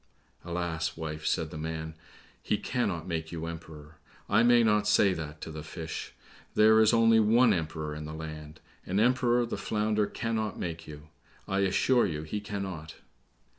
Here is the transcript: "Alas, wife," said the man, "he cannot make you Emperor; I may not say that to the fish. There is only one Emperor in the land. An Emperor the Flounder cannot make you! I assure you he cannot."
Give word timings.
"Alas, 0.43 0.97
wife," 0.97 1.27
said 1.27 1.51
the 1.51 1.59
man, 1.59 1.93
"he 2.41 2.57
cannot 2.57 3.07
make 3.07 3.31
you 3.31 3.45
Emperor; 3.45 3.97
I 4.27 4.41
may 4.41 4.63
not 4.63 4.87
say 4.87 5.13
that 5.13 5.41
to 5.41 5.51
the 5.51 5.61
fish. 5.61 6.13
There 6.55 6.79
is 6.79 6.91
only 6.91 7.19
one 7.19 7.53
Emperor 7.53 7.93
in 7.93 8.05
the 8.05 8.15
land. 8.15 8.61
An 8.83 8.99
Emperor 8.99 9.45
the 9.45 9.57
Flounder 9.57 10.07
cannot 10.07 10.57
make 10.57 10.87
you! 10.87 11.09
I 11.47 11.59
assure 11.59 12.07
you 12.07 12.23
he 12.23 12.39
cannot." 12.41 12.95